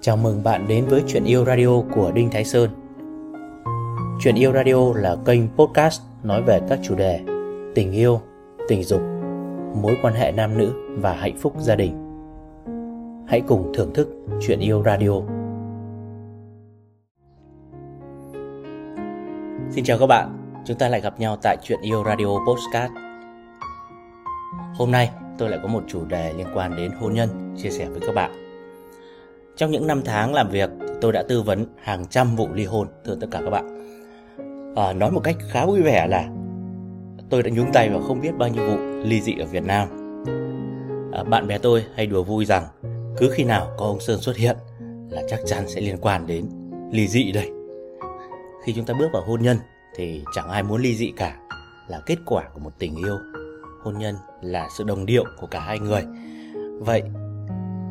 [0.00, 2.70] Chào mừng bạn đến với Chuyện Yêu Radio của Đinh Thái Sơn.
[4.20, 7.20] Chuyện Yêu Radio là kênh podcast nói về các chủ đề
[7.74, 8.20] tình yêu,
[8.68, 9.00] tình dục,
[9.82, 11.92] mối quan hệ nam nữ và hạnh phúc gia đình.
[13.28, 14.08] Hãy cùng thưởng thức
[14.40, 15.12] Chuyện Yêu Radio.
[19.70, 22.92] Xin chào các bạn, chúng ta lại gặp nhau tại Chuyện Yêu Radio podcast.
[24.74, 27.88] Hôm nay tôi lại có một chủ đề liên quan đến hôn nhân chia sẻ
[27.88, 28.50] với các bạn
[29.60, 30.70] trong những năm tháng làm việc,
[31.00, 33.80] tôi đã tư vấn hàng trăm vụ ly hôn thưa tất cả các bạn.
[34.76, 36.28] À, nói một cách khá vui vẻ là
[37.30, 39.88] tôi đã nhúng tay vào không biết bao nhiêu vụ ly dị ở Việt Nam.
[41.12, 42.64] À, bạn bè tôi hay đùa vui rằng
[43.16, 44.56] cứ khi nào có ông Sơn xuất hiện
[45.10, 46.44] là chắc chắn sẽ liên quan đến
[46.92, 47.50] ly dị đây.
[48.64, 49.56] Khi chúng ta bước vào hôn nhân
[49.96, 51.36] thì chẳng ai muốn ly dị cả,
[51.88, 53.18] là kết quả của một tình yêu.
[53.82, 56.02] Hôn nhân là sự đồng điệu của cả hai người.
[56.80, 57.02] Vậy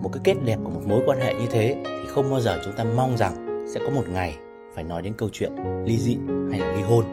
[0.01, 2.61] một cái kết đẹp của một mối quan hệ như thế thì không bao giờ
[2.65, 4.37] chúng ta mong rằng sẽ có một ngày
[4.75, 5.51] phải nói đến câu chuyện
[5.85, 6.17] ly dị
[6.51, 7.05] hay là ly hôn.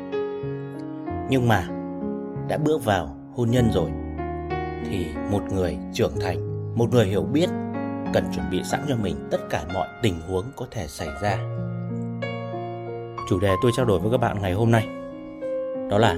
[1.31, 1.69] Nhưng mà
[2.49, 3.91] đã bước vào hôn nhân rồi
[4.91, 6.39] thì một người trưởng thành,
[6.79, 7.49] một người hiểu biết
[8.13, 11.39] cần chuẩn bị sẵn cho mình tất cả mọi tình huống có thể xảy ra.
[13.29, 14.89] Chủ đề tôi trao đổi với các bạn ngày hôm nay
[15.91, 16.15] đó là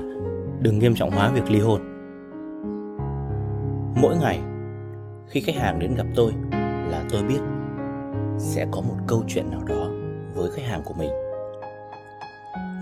[0.61, 1.81] đừng nghiêm trọng hóa việc ly hôn.
[4.01, 4.41] Mỗi ngày
[5.29, 6.33] khi khách hàng đến gặp tôi
[6.91, 7.41] là tôi biết
[8.39, 9.89] sẽ có một câu chuyện nào đó
[10.35, 11.11] với khách hàng của mình.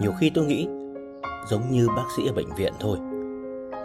[0.01, 0.69] Nhiều khi tôi nghĩ
[1.49, 2.99] giống như bác sĩ ở bệnh viện thôi.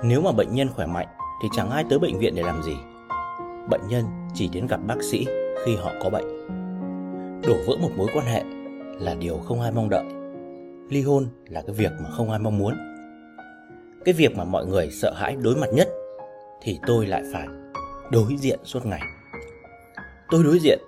[0.03, 1.07] Nếu mà bệnh nhân khỏe mạnh
[1.43, 2.75] thì chẳng ai tới bệnh viện để làm gì.
[3.69, 5.25] Bệnh nhân chỉ đến gặp bác sĩ
[5.65, 6.47] khi họ có bệnh.
[7.47, 8.43] Đổ vỡ một mối quan hệ
[8.99, 10.05] là điều không ai mong đợi.
[10.89, 12.73] Ly hôn là cái việc mà không ai mong muốn.
[14.05, 15.89] Cái việc mà mọi người sợ hãi đối mặt nhất
[16.61, 17.47] thì tôi lại phải
[18.11, 19.01] đối diện suốt ngày
[20.31, 20.79] tôi đối diện,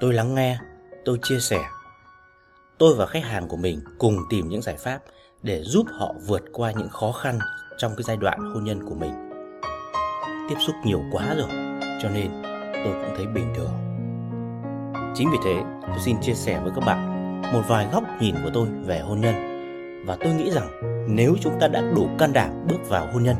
[0.00, 0.58] tôi lắng nghe,
[1.04, 1.64] tôi chia sẻ.
[2.78, 4.98] Tôi và khách hàng của mình cùng tìm những giải pháp
[5.42, 7.38] để giúp họ vượt qua những khó khăn
[7.78, 9.30] trong cái giai đoạn hôn nhân của mình.
[10.48, 11.48] Tiếp xúc nhiều quá rồi,
[12.02, 12.30] cho nên
[12.84, 13.72] tôi cũng thấy bình thường.
[15.14, 17.20] Chính vì thế, tôi xin chia sẻ với các bạn
[17.52, 19.34] một vài góc nhìn của tôi về hôn nhân.
[20.06, 20.68] Và tôi nghĩ rằng
[21.08, 23.36] nếu chúng ta đã đủ can đảm bước vào hôn nhân,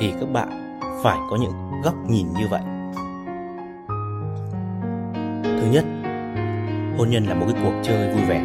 [0.00, 2.79] thì các bạn phải có những góc nhìn như vậy.
[5.60, 5.84] Thứ nhất,
[6.98, 8.44] hôn nhân là một cái cuộc chơi vui vẻ.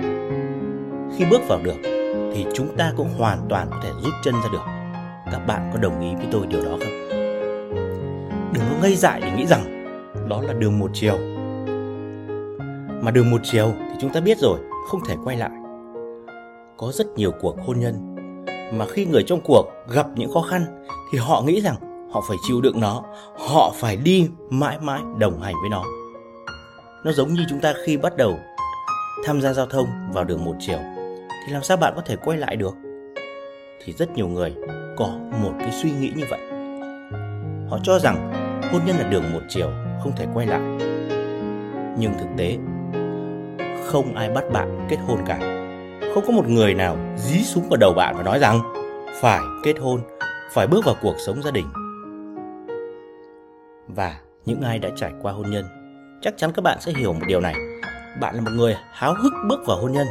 [1.18, 1.76] Khi bước vào được
[2.34, 4.64] thì chúng ta cũng hoàn toàn có thể rút chân ra được.
[5.32, 7.10] Các bạn có đồng ý với tôi điều đó không?
[8.54, 9.86] Đừng có ngây dại để nghĩ rằng
[10.30, 11.18] đó là đường một chiều.
[13.02, 14.60] Mà đường một chiều thì chúng ta biết rồi,
[14.92, 15.52] không thể quay lại.
[16.78, 18.16] Có rất nhiều cuộc hôn nhân
[18.74, 21.76] mà khi người trong cuộc gặp những khó khăn thì họ nghĩ rằng
[22.12, 23.04] họ phải chịu đựng nó,
[23.50, 25.84] họ phải đi mãi mãi đồng hành với nó
[27.06, 28.40] nó giống như chúng ta khi bắt đầu
[29.26, 30.80] tham gia giao thông vào đường một chiều.
[31.46, 32.76] Thì làm sao bạn có thể quay lại được?
[33.84, 34.56] Thì rất nhiều người
[34.98, 35.08] có
[35.44, 36.40] một cái suy nghĩ như vậy.
[37.70, 38.32] Họ cho rằng
[38.72, 39.72] hôn nhân là đường một chiều,
[40.04, 40.62] không thể quay lại.
[41.98, 42.58] Nhưng thực tế,
[43.86, 45.38] không ai bắt bạn kết hôn cả.
[46.14, 48.60] Không có một người nào dí súng vào đầu bạn và nói rằng
[49.22, 50.02] phải kết hôn,
[50.52, 51.66] phải bước vào cuộc sống gia đình.
[53.88, 55.66] Và những ai đã trải qua hôn nhân
[56.26, 57.56] chắc chắn các bạn sẽ hiểu một điều này.
[58.22, 60.08] Bạn là một người háo hức bước vào hôn nhân.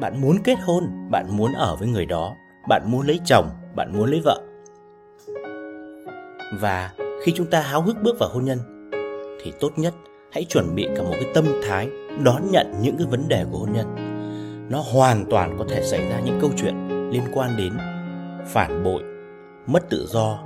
[0.00, 2.36] Bạn muốn kết hôn, bạn muốn ở với người đó.
[2.68, 4.42] Bạn muốn lấy chồng, bạn muốn lấy vợ.
[6.60, 6.90] Và
[7.24, 8.90] khi chúng ta háo hức bước vào hôn nhân,
[9.42, 9.94] thì tốt nhất
[10.32, 11.88] hãy chuẩn bị cả một cái tâm thái
[12.24, 13.94] đón nhận những cái vấn đề của hôn nhân.
[14.70, 17.72] Nó hoàn toàn có thể xảy ra những câu chuyện liên quan đến
[18.46, 19.02] phản bội,
[19.66, 20.38] mất tự do,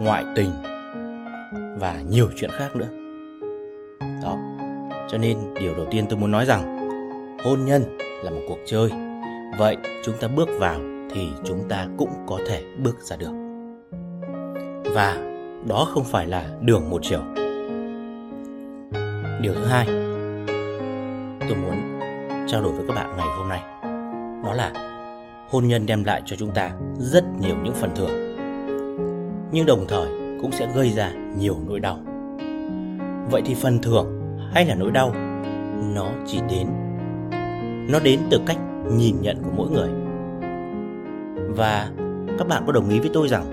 [0.00, 0.50] ngoại tình
[1.78, 2.97] và nhiều chuyện khác nữa
[4.00, 4.38] đó.
[5.10, 6.78] Cho nên điều đầu tiên tôi muốn nói rằng,
[7.44, 8.90] hôn nhân là một cuộc chơi.
[9.58, 13.32] Vậy chúng ta bước vào thì chúng ta cũng có thể bước ra được.
[14.94, 15.16] Và
[15.68, 17.20] đó không phải là đường một chiều.
[19.40, 19.86] Điều thứ hai,
[21.48, 22.00] tôi muốn
[22.46, 23.62] trao đổi với các bạn ngày hôm nay.
[24.44, 24.72] Đó là
[25.50, 28.36] hôn nhân đem lại cho chúng ta rất nhiều những phần thưởng.
[29.52, 30.08] Nhưng đồng thời
[30.42, 31.98] cũng sẽ gây ra nhiều nỗi đau
[33.30, 34.06] vậy thì phần thưởng
[34.52, 35.12] hay là nỗi đau,
[35.94, 36.66] nó chỉ đến,
[37.90, 38.58] nó đến từ cách
[38.92, 39.88] nhìn nhận của mỗi người.
[41.56, 41.90] Và
[42.38, 43.44] các bạn có đồng ý với tôi rằng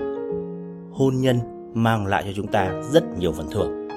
[0.92, 1.38] hôn nhân
[1.74, 3.88] mang lại cho chúng ta rất nhiều phần thưởng.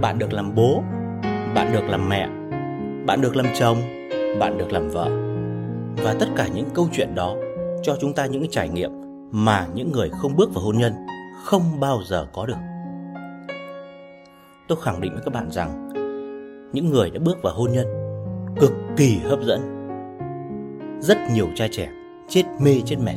[0.00, 0.82] Bạn được làm bố,
[1.54, 2.28] bạn được làm mẹ,
[3.06, 3.78] bạn được làm chồng,
[4.38, 5.10] bạn được làm vợ.
[6.04, 7.36] Và tất cả những câu chuyện đó
[7.82, 8.90] cho chúng ta những trải nghiệm
[9.32, 10.92] mà những người không bước vào hôn nhân
[11.44, 12.69] không bao giờ có được
[14.70, 15.88] tôi khẳng định với các bạn rằng
[16.72, 17.86] những người đã bước vào hôn nhân
[18.60, 19.60] cực kỳ hấp dẫn.
[21.00, 21.90] Rất nhiều trai trẻ
[22.28, 23.16] chết mê chết mệt.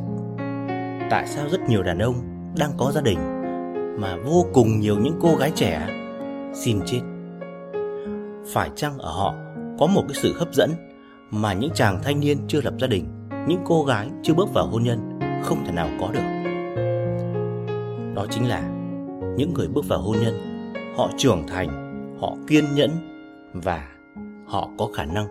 [1.09, 2.15] Tại sao rất nhiều đàn ông
[2.57, 3.19] đang có gia đình
[4.01, 5.87] mà vô cùng nhiều những cô gái trẻ
[6.53, 7.01] xin chết?
[8.53, 9.33] Phải chăng ở họ
[9.79, 10.69] có một cái sự hấp dẫn
[11.31, 13.05] mà những chàng thanh niên chưa lập gia đình,
[13.47, 16.43] những cô gái chưa bước vào hôn nhân không thể nào có được?
[18.15, 18.61] Đó chính là
[19.37, 20.52] những người bước vào hôn nhân,
[20.97, 21.69] họ trưởng thành,
[22.21, 22.89] họ kiên nhẫn
[23.53, 23.87] và
[24.45, 25.27] họ có khả năng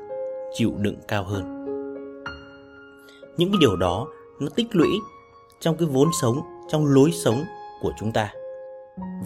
[0.55, 1.65] chịu đựng cao hơn.
[3.37, 4.07] Những cái điều đó
[4.41, 4.89] nó tích lũy
[5.61, 7.45] trong cái vốn sống, trong lối sống
[7.83, 8.33] của chúng ta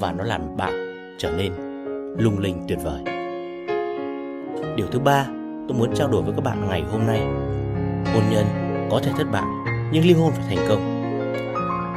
[0.00, 0.72] và nó làm bạn
[1.18, 1.52] trở nên
[2.18, 3.02] lung linh tuyệt vời.
[4.76, 5.26] Điều thứ ba
[5.68, 7.20] tôi muốn trao đổi với các bạn ngày hôm nay
[8.14, 8.46] hôn nhân
[8.90, 9.44] có thể thất bại
[9.92, 10.96] nhưng ly hôn phải thành công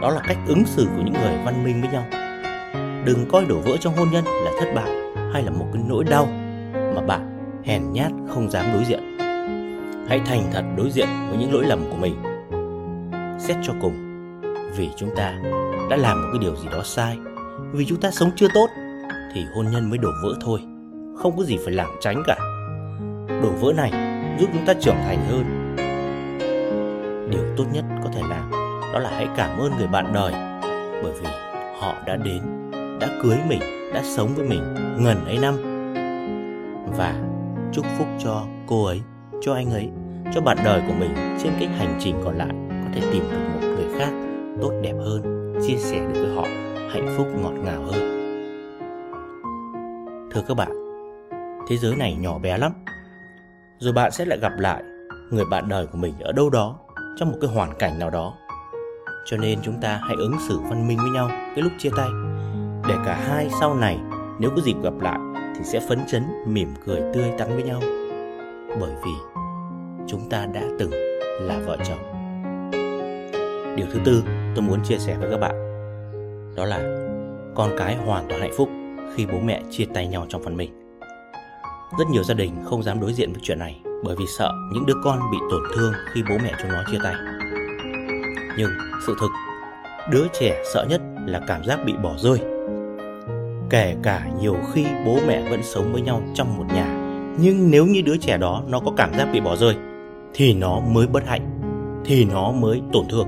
[0.01, 2.18] đó là cách ứng xử của những người văn minh với nhau
[3.05, 4.89] đừng coi đổ vỡ trong hôn nhân là thất bại
[5.33, 6.25] hay là một cái nỗi đau
[6.95, 9.17] mà bạn hèn nhát không dám đối diện.
[10.07, 12.15] Hãy thành thật đối diện với những lỗi lầm của mình.
[13.39, 13.93] Xét cho cùng,
[14.77, 15.33] vì chúng ta
[15.89, 17.17] đã làm một cái điều gì đó sai,
[17.71, 18.67] vì chúng ta sống chưa tốt,
[19.33, 20.59] thì hôn nhân mới đổ vỡ thôi.
[21.17, 22.37] Không có gì phải lảng tránh cả.
[23.43, 23.91] Đổ vỡ này
[24.39, 25.75] giúp chúng ta trưởng thành hơn.
[27.31, 28.51] Điều tốt nhất có thể làm
[28.93, 30.33] đó là hãy cảm ơn người bạn đời
[31.03, 31.27] bởi vì
[31.79, 32.58] họ đã đến
[32.99, 33.59] đã cưới mình,
[33.93, 35.55] đã sống với mình ngần ấy năm.
[36.97, 37.21] Và
[37.73, 39.01] chúc phúc cho cô ấy,
[39.41, 39.89] cho anh ấy,
[40.33, 41.11] cho bạn đời của mình
[41.43, 44.11] trên cái hành trình còn lại, có thể tìm được một người khác
[44.61, 46.43] tốt đẹp hơn, chia sẻ được với họ
[46.93, 48.15] hạnh phúc ngọt ngào hơn.
[50.31, 50.71] Thưa các bạn,
[51.69, 52.71] thế giới này nhỏ bé lắm.
[53.79, 54.83] Rồi bạn sẽ lại gặp lại
[55.31, 56.79] người bạn đời của mình ở đâu đó,
[57.17, 58.33] trong một cái hoàn cảnh nào đó.
[59.25, 62.09] Cho nên chúng ta hãy ứng xử văn minh với nhau cái lúc chia tay
[62.89, 63.99] để cả hai sau này
[64.39, 65.19] nếu có dịp gặp lại
[65.55, 67.79] thì sẽ phấn chấn mỉm cười tươi tắn với nhau
[68.79, 69.11] bởi vì
[70.07, 70.91] chúng ta đã từng
[71.41, 71.99] là vợ chồng
[73.75, 74.23] điều thứ tư
[74.55, 75.55] tôi muốn chia sẻ với các bạn
[76.55, 76.79] đó là
[77.55, 78.69] con cái hoàn toàn hạnh phúc
[79.15, 80.79] khi bố mẹ chia tay nhau trong phần mình
[81.99, 84.85] rất nhiều gia đình không dám đối diện với chuyện này bởi vì sợ những
[84.85, 87.15] đứa con bị tổn thương khi bố mẹ chúng nó chia tay.
[88.57, 88.69] Nhưng
[89.07, 89.29] sự thực,
[90.11, 92.39] đứa trẻ sợ nhất là cảm giác bị bỏ rơi.
[93.69, 96.85] Kể cả nhiều khi bố mẹ vẫn sống với nhau trong một nhà,
[97.39, 99.75] nhưng nếu như đứa trẻ đó nó có cảm giác bị bỏ rơi
[100.33, 101.49] thì nó mới bất hạnh,
[102.05, 103.27] thì nó mới tổn thương.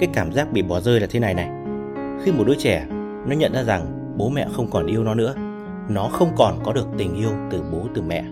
[0.00, 1.50] Cái cảm giác bị bỏ rơi là thế này này.
[2.24, 2.86] Khi một đứa trẻ
[3.26, 5.34] nó nhận ra rằng bố mẹ không còn yêu nó nữa
[5.88, 8.24] nó không còn có được tình yêu từ bố từ mẹ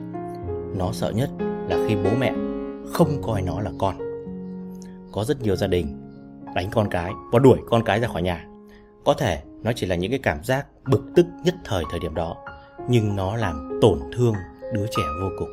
[0.76, 1.30] nó sợ nhất
[1.68, 2.32] là khi bố mẹ
[2.92, 3.96] không coi nó là con
[5.12, 5.86] có rất nhiều gia đình
[6.54, 8.46] đánh con cái và đuổi con cái ra khỏi nhà
[9.04, 12.14] có thể nó chỉ là những cái cảm giác bực tức nhất thời thời điểm
[12.14, 12.36] đó,
[12.88, 14.34] nhưng nó làm tổn thương
[14.74, 15.48] đứa trẻ vô cùng.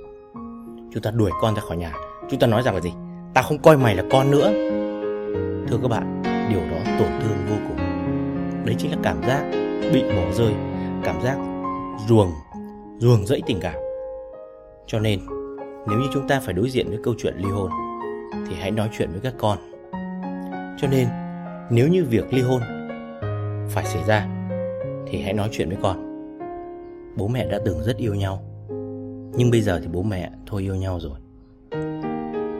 [0.93, 1.93] Chúng ta đuổi con ra khỏi nhà.
[2.29, 2.93] Chúng ta nói rằng là gì?
[3.33, 4.51] Ta không coi mày là con nữa.
[5.67, 7.77] Thưa các bạn, điều đó tổn thương vô cùng.
[8.65, 9.51] Đấy chính là cảm giác
[9.93, 10.53] bị bỏ rơi,
[11.03, 11.37] cảm giác
[12.07, 12.31] ruồng
[12.99, 13.75] ruồng rẫy tình cảm.
[14.87, 15.19] Cho nên,
[15.87, 17.71] nếu như chúng ta phải đối diện với câu chuyện ly hôn,
[18.47, 19.57] thì hãy nói chuyện với các con.
[20.81, 21.07] Cho nên,
[21.69, 22.61] nếu như việc ly hôn
[23.71, 24.27] phải xảy ra,
[25.07, 25.97] thì hãy nói chuyện với con.
[27.17, 28.43] Bố mẹ đã từng rất yêu nhau,
[29.37, 31.19] nhưng bây giờ thì bố mẹ thôi yêu nhau rồi.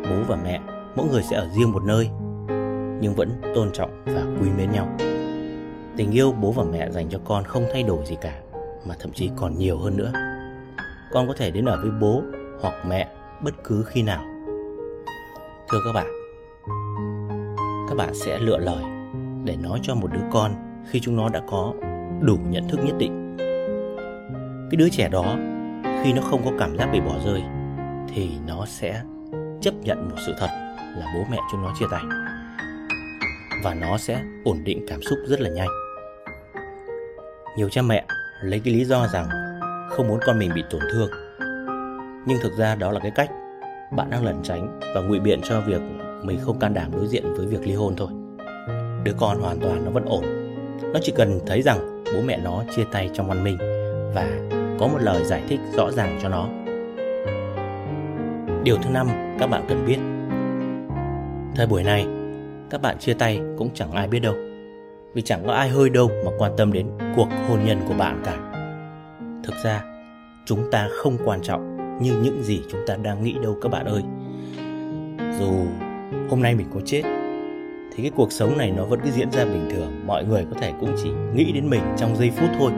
[0.10, 0.60] Bố và mẹ,
[0.96, 2.10] mỗi người sẽ ở riêng một nơi,
[3.02, 4.88] nhưng vẫn tôn trọng và quý mến nhau.
[5.98, 8.42] Tình yêu bố và mẹ dành cho con không thay đổi gì cả,
[8.88, 10.12] mà thậm chí còn nhiều hơn nữa.
[11.12, 12.22] Con có thể đến ở với bố
[12.62, 13.08] hoặc mẹ
[13.44, 14.24] bất cứ khi nào.
[15.70, 16.08] Thưa các bạn
[17.90, 18.84] các bạn sẽ lựa lời
[19.44, 21.74] để nói cho một đứa con khi chúng nó đã có
[22.22, 23.38] đủ nhận thức nhất định.
[24.72, 25.36] Cái đứa trẻ đó,
[26.04, 27.44] khi nó không có cảm giác bị bỏ rơi,
[28.16, 29.02] thì nó sẽ
[29.62, 30.48] chấp nhận một sự thật
[30.98, 32.02] là bố mẹ chúng nó chia tay.
[33.64, 35.70] Và nó sẽ ổn định cảm xúc rất là nhanh.
[37.58, 38.06] Nhiều cha mẹ
[38.44, 39.26] lấy cái lý do rằng
[39.90, 41.10] không muốn con mình bị tổn thương.
[42.26, 43.30] Nhưng thực ra đó là cái cách
[43.92, 45.82] bạn đang lẩn tránh và ngụy biện cho việc
[46.24, 48.08] mình không can đảm đối diện với việc ly hôn thôi.
[49.04, 50.41] Đứa con hoàn toàn nó vẫn ổn
[50.94, 53.58] nó chỉ cần thấy rằng bố mẹ nó chia tay trong văn minh
[54.16, 54.30] và
[54.80, 56.48] có một lời giải thích rõ ràng cho nó.
[58.64, 59.08] Điều thứ năm,
[59.40, 59.98] các bạn cần biết.
[61.56, 62.08] Thời buổi này,
[62.70, 64.36] các bạn chia tay cũng chẳng ai biết đâu,
[65.14, 68.22] vì chẳng có ai hơi đâu mà quan tâm đến cuộc hôn nhân của bạn
[68.26, 68.38] cả.
[69.44, 69.84] Thực ra,
[70.46, 73.86] chúng ta không quan trọng như những gì chúng ta đang nghĩ đâu các bạn
[73.86, 74.02] ơi.
[75.40, 75.52] Dù
[76.30, 77.02] hôm nay mình có chết
[77.96, 80.60] thì cái cuộc sống này nó vẫn cứ diễn ra bình thường, mọi người có
[80.62, 82.72] thể cũng chỉ nghĩ đến mình trong giây phút thôi.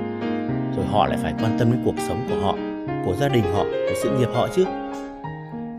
[0.76, 2.56] Rồi họ lại phải quan tâm đến cuộc sống của họ,
[3.06, 4.66] của gia đình họ, của sự nghiệp họ chứ.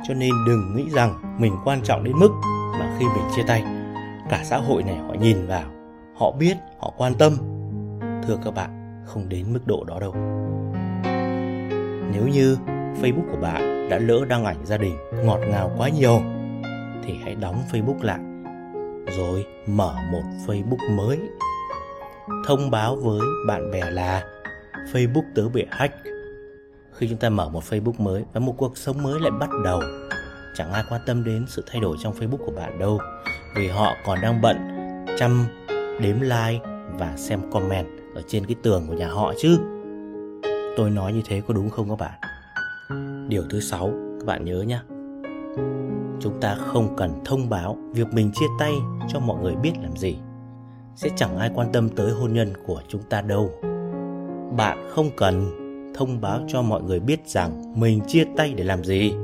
[0.09, 2.31] Cho nên đừng nghĩ rằng mình quan trọng đến mức
[2.79, 3.65] mà khi mình chia tay,
[4.31, 5.65] cả xã hội này họ nhìn vào,
[6.15, 7.33] họ biết, họ quan tâm.
[8.27, 10.15] Thưa các bạn, không đến mức độ đó đâu.
[12.13, 12.57] Nếu như
[13.03, 16.21] facebook của bạn đã lỡ đăng ảnh gia đình ngọt ngào quá nhiều,
[17.05, 18.19] thì hãy đóng facebook lại
[19.07, 21.21] rồi mở một facebook mới.
[22.47, 24.25] Thông báo với bạn bè là
[24.93, 25.95] facebook tớ bị hack.
[26.93, 29.81] Khi chúng ta mở một facebook mới và một cuộc sống mới lại bắt đầu,
[30.57, 32.99] chẳng ai quan tâm đến sự thay đổi trong facebook của bạn đâu,
[33.57, 34.57] vì họ còn đang bận
[35.19, 35.45] chăm,
[36.01, 36.61] đếm like
[36.99, 39.59] và xem comment ở trên cái tường của nhà họ chứ.
[40.77, 42.21] Tôi nói như thế có đúng không các bạn?
[43.29, 44.79] Điều thứ sáu, các bạn nhớ nhé
[46.21, 48.73] chúng ta không cần thông báo việc mình chia tay
[49.09, 50.17] cho mọi người biết làm gì.
[50.97, 53.51] Sẽ chẳng ai quan tâm tới hôn nhân của chúng ta đâu.
[54.57, 55.51] Bạn không cần
[55.95, 59.15] thông báo cho mọi người biết rằng mình chia tay để làm gì.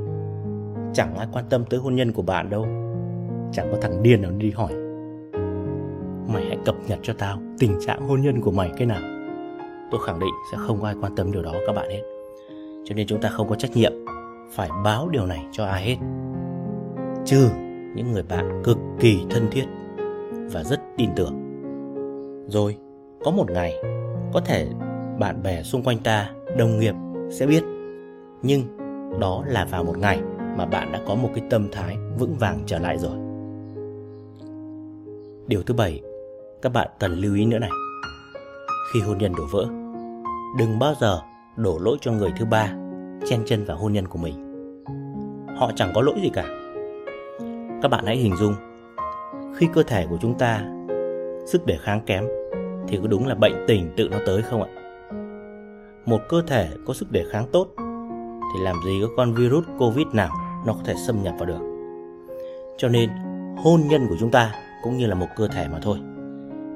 [0.93, 2.65] Chẳng ai quan tâm tới hôn nhân của bạn đâu.
[3.51, 4.73] Chẳng có thằng điên nào đi hỏi.
[6.33, 9.01] Mày hãy cập nhật cho tao tình trạng hôn nhân của mày cái nào.
[9.91, 12.01] Tôi khẳng định sẽ không có ai quan tâm điều đó các bạn hết.
[12.85, 13.93] Cho nên chúng ta không có trách nhiệm
[14.51, 15.97] phải báo điều này cho ai hết
[17.25, 17.49] trừ
[17.95, 19.65] những người bạn cực kỳ thân thiết
[20.51, 21.33] và rất tin tưởng.
[22.47, 22.77] Rồi,
[23.23, 23.73] có một ngày,
[24.33, 24.67] có thể
[25.19, 26.95] bạn bè xung quanh ta, đồng nghiệp
[27.31, 27.63] sẽ biết.
[28.41, 28.61] Nhưng
[29.19, 30.21] đó là vào một ngày
[30.57, 33.17] mà bạn đã có một cái tâm thái vững vàng trở lại rồi.
[35.47, 36.01] Điều thứ bảy,
[36.61, 37.71] các bạn cần lưu ý nữa này.
[38.93, 39.65] Khi hôn nhân đổ vỡ,
[40.59, 41.19] đừng bao giờ
[41.55, 42.73] đổ lỗi cho người thứ ba,
[43.29, 44.33] chen chân vào hôn nhân của mình.
[45.57, 46.60] Họ chẳng có lỗi gì cả
[47.81, 48.55] các bạn hãy hình dung,
[49.55, 50.61] khi cơ thể của chúng ta
[51.45, 52.27] sức đề kháng kém
[52.87, 54.69] thì có đúng là bệnh tình tự nó tới không ạ?
[56.05, 57.67] Một cơ thể có sức đề kháng tốt
[58.53, 60.29] thì làm gì có con virus covid nào
[60.65, 61.59] nó có thể xâm nhập vào được?
[62.77, 63.09] Cho nên,
[63.57, 65.97] hôn nhân của chúng ta cũng như là một cơ thể mà thôi.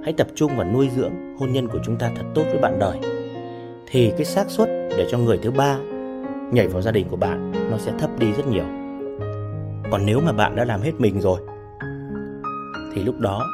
[0.04, 2.80] Hãy tập trung vào nuôi dưỡng hôn nhân của chúng ta thật tốt với bạn
[2.80, 3.00] đời.
[3.88, 5.78] Thì cái xác suất để cho người thứ ba
[6.52, 8.85] nhảy vào gia đình của bạn nó sẽ thấp đi rất nhiều
[9.92, 11.40] còn nếu mà bạn đã làm hết mình rồi,
[12.94, 13.46] thì lúc đó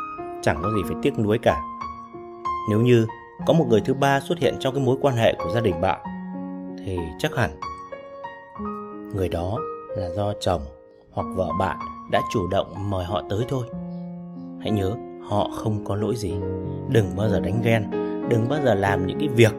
[0.42, 1.62] chẳng có gì phải tiếc nuối cả.
[2.70, 3.08] Nếu như
[3.46, 5.82] có một người thứ ba xuất hiện trong cái mối quan hệ của gia đình
[5.82, 6.02] bạn,
[6.86, 7.50] thì chắc hẳn
[9.16, 9.58] người đó
[9.98, 10.62] là do chồng
[11.12, 11.78] hoặc vợ bạn
[12.12, 13.66] đã chủ động mời họ tới thôi.
[14.62, 14.96] Hãy nhớ,
[15.30, 16.34] họ không có lỗi gì.
[16.90, 17.92] Đừng bao giờ đánh ghen,
[18.30, 19.54] đừng bao giờ làm những cái việc,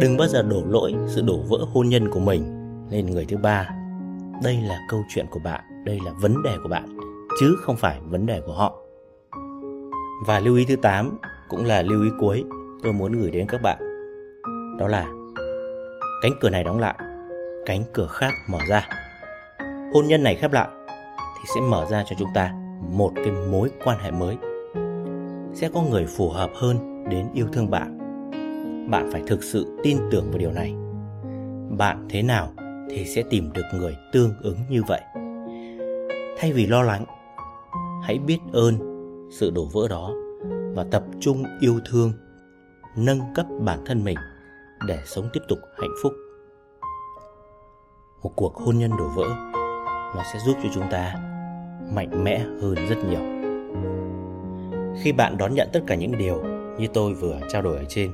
[0.00, 2.42] đừng bao giờ đổ lỗi, sự đổ vỡ hôn nhân của mình
[2.90, 3.68] lên người thứ ba
[4.44, 6.96] đây là câu chuyện của bạn, đây là vấn đề của bạn,
[7.40, 8.78] chứ không phải vấn đề của họ.
[10.26, 11.18] Và lưu ý thứ 8
[11.48, 12.44] cũng là lưu ý cuối
[12.82, 13.78] tôi muốn gửi đến các bạn.
[14.78, 15.06] Đó là
[16.22, 16.94] cánh cửa này đóng lại,
[17.66, 18.88] cánh cửa khác mở ra.
[19.94, 20.68] Hôn nhân này khép lại
[21.14, 22.52] thì sẽ mở ra cho chúng ta
[22.90, 24.36] một cái mối quan hệ mới.
[25.54, 27.98] Sẽ có người phù hợp hơn đến yêu thương bạn.
[28.90, 30.74] Bạn phải thực sự tin tưởng vào điều này.
[31.78, 32.52] Bạn thế nào
[32.94, 35.00] thì sẽ tìm được người tương ứng như vậy.
[36.38, 37.04] Thay vì lo lắng,
[38.02, 38.78] hãy biết ơn
[39.30, 40.12] sự đổ vỡ đó
[40.74, 42.12] và tập trung yêu thương,
[42.96, 44.18] nâng cấp bản thân mình
[44.86, 46.12] để sống tiếp tục hạnh phúc.
[48.22, 49.26] Một cuộc hôn nhân đổ vỡ,
[50.16, 51.14] nó sẽ giúp cho chúng ta
[51.94, 53.20] mạnh mẽ hơn rất nhiều.
[55.02, 56.42] Khi bạn đón nhận tất cả những điều
[56.78, 58.12] như tôi vừa trao đổi ở trên,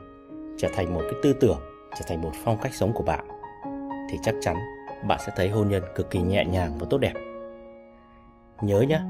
[0.58, 1.58] trở thành một cái tư tưởng,
[1.98, 3.37] trở thành một phong cách sống của bạn
[4.10, 4.56] thì chắc chắn
[5.08, 7.14] bạn sẽ thấy hôn nhân cực kỳ nhẹ nhàng và tốt đẹp.
[8.62, 9.00] Nhớ nhé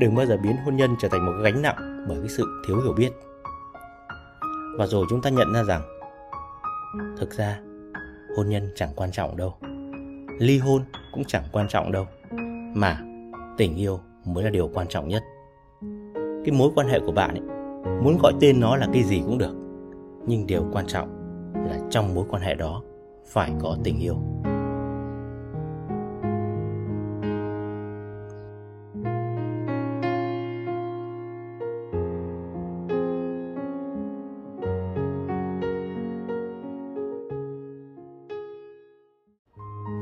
[0.00, 2.80] đừng bao giờ biến hôn nhân trở thành một gánh nặng bởi cái sự thiếu
[2.80, 3.10] hiểu biết.
[4.78, 5.82] Và rồi chúng ta nhận ra rằng,
[7.18, 7.60] thực ra,
[8.36, 9.54] hôn nhân chẳng quan trọng đâu.
[10.38, 12.06] Ly hôn cũng chẳng quan trọng đâu,
[12.74, 12.98] mà
[13.56, 15.22] tình yêu mới là điều quan trọng nhất.
[16.44, 17.42] Cái mối quan hệ của bạn ấy,
[18.02, 19.54] muốn gọi tên nó là cái gì cũng được,
[20.26, 21.08] nhưng điều quan trọng
[21.54, 22.82] là trong mối quan hệ đó
[23.28, 24.16] phải có tình yêu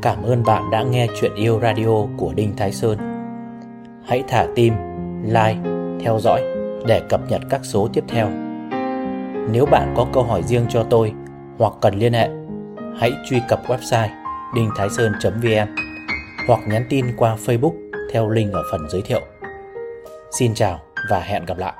[0.02, 2.98] Cảm ơn bạn đã nghe chuyện yêu radio của Đinh Thái Sơn.
[4.04, 4.74] Hãy thả tim,
[5.24, 5.58] like,
[6.00, 6.42] theo dõi
[6.86, 8.28] để cập nhật các số tiếp theo.
[9.52, 11.12] Nếu bạn có câu hỏi riêng cho tôi
[11.58, 12.28] hoặc cần liên hệ,
[13.00, 14.08] hãy truy cập website
[14.54, 15.74] đinhthaisơn.vn
[16.48, 17.74] hoặc nhắn tin qua Facebook
[18.12, 19.20] theo link ở phần giới thiệu.
[20.38, 21.74] Xin chào và hẹn gặp lại.